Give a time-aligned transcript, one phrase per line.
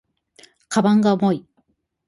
[0.67, 1.45] 鞄が重い